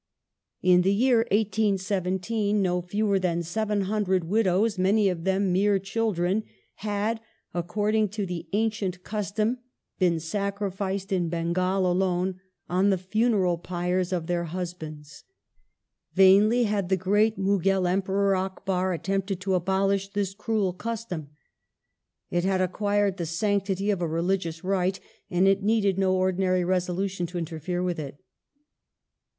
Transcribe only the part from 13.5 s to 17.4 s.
pyres of their husbands. Vainly had the great